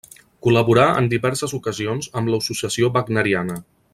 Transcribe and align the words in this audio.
Col·laborà 0.45 0.85
en 1.01 1.09
diverses 1.11 1.53
ocasions 1.59 2.09
amb 2.21 2.33
l'Associació 2.33 2.93
Wagneriana. 2.97 3.63